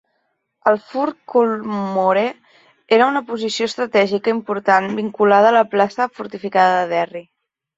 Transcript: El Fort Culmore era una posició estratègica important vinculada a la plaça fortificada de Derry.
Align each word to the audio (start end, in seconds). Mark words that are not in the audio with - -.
El 0.69 0.77
Fort 0.91 1.17
Culmore 1.33 2.23
era 2.97 3.09
una 3.13 3.23
posició 3.29 3.69
estratègica 3.73 4.35
important 4.39 4.89
vinculada 5.01 5.53
a 5.55 5.59
la 5.61 5.65
plaça 5.75 6.09
fortificada 6.17 6.81
de 6.83 6.89
Derry. 6.97 7.25